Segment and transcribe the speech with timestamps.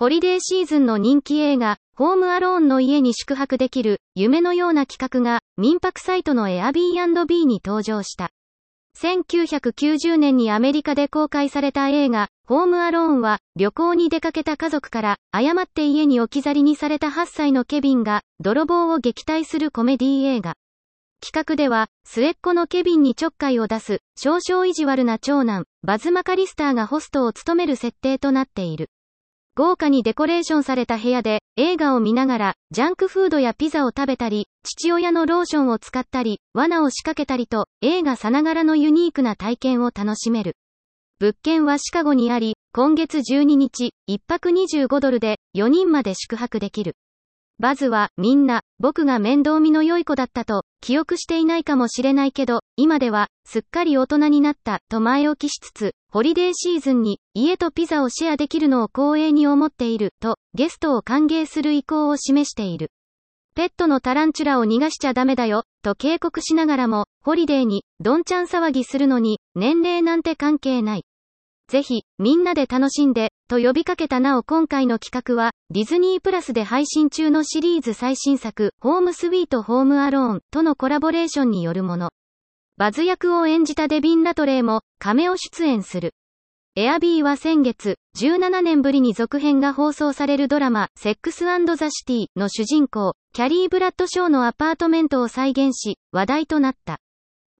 [0.00, 8.30] ホリデーシーズンの人気映画、ホームアローンの家に宿泊できる、夢のような企画が、民泊サイトの Airbnb に登場した。
[8.98, 20.54] 1990年にアメリカで公開された映画、ホームアローンは、旅行に出かけた家族から、誤って家に置き去りにされた8歳のケビンが、泥棒を撃退するコメディ映画。
[21.22, 28.88] 企画では、末っ子のケビンにちょっかいを出す、少々意地悪な長男、バズ・マカリスターがホストを務める設定となっている。
[29.60, 40.56] 豪華にデコレーションされた部屋で、映画を見ながら、ジャンクフードやピザを食べたり、父親のローションを使ったり、罠を仕掛けたりと、映画さながらのユニークな体験を楽しめる。
[41.18, 46.96] 物件はシカゴにあり、今月12日、1泊25ドルで、4人まで宿泊できる。
[47.58, 62.90] バズは、みんな、僕が面倒見の良い子だったと、記憶していないかもしれないけど、今では、すっかり大人になった、と前置きしつつ、ホリデーシーズンに、家とピザをシェアできるのを光栄に思っている、と、ゲストを歓迎する意向を示している。
[63.54, 71.04] ペットのタランチュラを逃がしちゃダメだよ、と警告しながらも、ホリデーに、どんちゃん騒ぎするのに、年齢なんて関係ない。
[71.70, 82.10] ぜひ、みんなで楽しんで、と呼びかけたなお今回の企画は、ディズニープラスで配信中のシリーズ最新作、ホームスウィートホームアローンとのコラボレーションによるもの。
[82.76, 86.14] バズ役を演じたデビン・ラトレイも、カメオ出演する。
[86.74, 96.98] エアビーは先月、17年ぶりに続編が放送されるドラマ、セックスザ・シティの主人公、キャリー・ブラッドショーのアパートメントを再現し、話題となった。